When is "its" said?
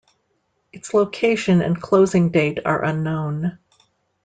0.73-0.95